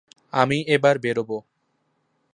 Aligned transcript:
আমি 0.33 0.57
এবার 0.67 0.95
বেরোবো। 0.99 1.37